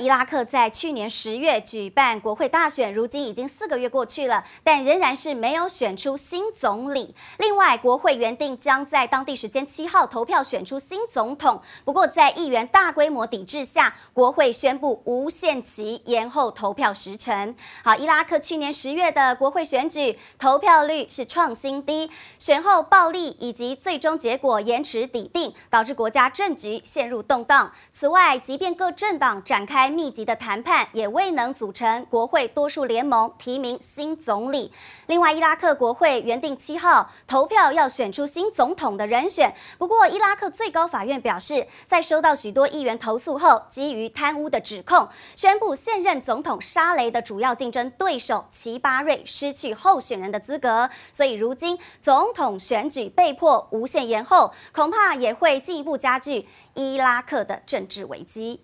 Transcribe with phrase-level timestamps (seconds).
[0.00, 7.14] 伊拉克在去年十月举办国会大选，如今已经四个月过去了，但仍然是没有选出新总理。
[7.36, 17.54] 另外，国会原定将在当地时间七号投票选出新总统，不过在议员大规模抵制下，国会宣布无限期延后投票时程。
[17.84, 27.70] 好，伊拉克去年十月的国会选举投票率是创新低，选后暴力以及最终结果延迟抵定，导致国家政局陷入动荡。
[27.92, 34.72] 此外，即便各政党展开密集的谈判也未能组成国会多数联盟提名新总理。
[35.06, 50.88] 另外，伊拉克国会原定七号投票要选出新总统的人选，不过伊拉克最高法院表示，在收到许多议员投诉后，基于贪污的指控，宣布现任总统沙雷的主要竞争对手齐巴瑞失去候选人的资格。
[51.12, 58.60] 所以，如今总统选举被迫无限延后，恐怕也会进一步加剧伊拉克的政治危机。